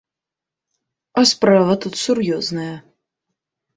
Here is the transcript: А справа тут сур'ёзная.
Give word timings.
А 1.21 1.23
справа 1.31 1.73
тут 1.85 1.93
сур'ёзная. 2.07 2.75